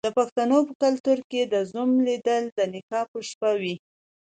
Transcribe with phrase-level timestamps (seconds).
[0.07, 3.75] د پښتنو په کلتور کې د زوم لیدل د نکاح په شپه وي.